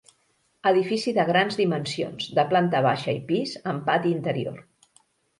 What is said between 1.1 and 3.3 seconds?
de grans dimensions, de planta baixa i